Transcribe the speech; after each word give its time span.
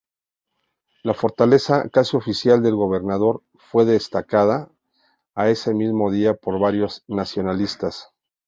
La 1.03 1.13
Fortaleza, 1.13 1.87
casa 1.91 2.17
oficial 2.17 2.63
del 2.63 2.73
gobernador, 2.73 3.43
fue 3.53 3.83
atacada 3.95 4.71
ese 5.35 5.75
mismo 5.75 6.09
día 6.11 6.33
por 6.33 6.57
varios 6.59 7.03
nacionalistas. 7.07 8.09